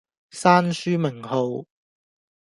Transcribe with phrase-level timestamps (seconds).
[0.31, 1.67] 閂書名號